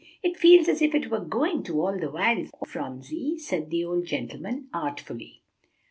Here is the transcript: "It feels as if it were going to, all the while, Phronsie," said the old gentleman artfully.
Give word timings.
"It 0.23 0.35
feels 0.35 0.67
as 0.67 0.81
if 0.81 0.95
it 0.95 1.11
were 1.11 1.23
going 1.23 1.61
to, 1.65 1.79
all 1.81 1.99
the 1.99 2.09
while, 2.09 2.43
Phronsie," 2.65 3.37
said 3.37 3.69
the 3.69 3.85
old 3.85 4.07
gentleman 4.07 4.67
artfully. 4.73 5.43